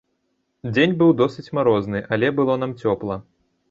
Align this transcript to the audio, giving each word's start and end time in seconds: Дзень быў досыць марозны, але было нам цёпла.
Дзень 0.69 0.95
быў 1.03 1.13
досыць 1.21 1.47
марозны, 1.59 2.05
але 2.17 2.35
было 2.43 2.61
нам 2.67 2.79
цёпла. 2.85 3.25